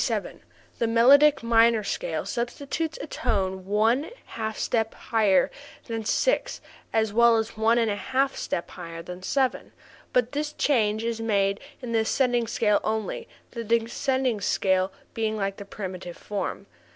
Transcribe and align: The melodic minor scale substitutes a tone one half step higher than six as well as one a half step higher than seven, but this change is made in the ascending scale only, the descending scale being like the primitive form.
The 0.79 0.87
melodic 0.87 1.43
minor 1.43 1.83
scale 1.83 2.25
substitutes 2.25 2.97
a 2.99 3.05
tone 3.05 3.67
one 3.67 4.09
half 4.25 4.57
step 4.57 4.95
higher 4.95 5.51
than 5.85 6.05
six 6.05 6.59
as 6.91 7.13
well 7.13 7.37
as 7.37 7.55
one 7.55 7.77
a 7.77 7.95
half 7.95 8.35
step 8.35 8.71
higher 8.71 9.03
than 9.03 9.21
seven, 9.21 9.73
but 10.11 10.31
this 10.31 10.53
change 10.53 11.03
is 11.03 11.21
made 11.21 11.59
in 11.83 11.91
the 11.91 11.99
ascending 11.99 12.47
scale 12.47 12.79
only, 12.83 13.27
the 13.51 13.63
descending 13.63 14.41
scale 14.41 14.91
being 15.13 15.37
like 15.37 15.57
the 15.57 15.65
primitive 15.65 16.17
form. 16.17 16.65